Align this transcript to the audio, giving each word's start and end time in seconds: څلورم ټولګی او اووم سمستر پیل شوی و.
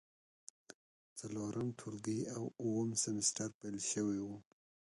څلورم 1.19 1.67
ټولګی 1.79 2.19
او 2.35 2.43
اووم 2.61 2.89
سمستر 3.03 3.49
پیل 3.59 3.77
شوی 3.91 4.19
و. 4.23 4.27